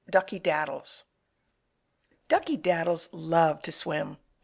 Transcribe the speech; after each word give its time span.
DUCKEY 0.09 0.39
DADDLES 0.39 1.03
Duckey 2.27 2.57
Daddles 2.59 3.07
loved 3.13 3.63
to 3.65 3.71
swim. 3.71 4.17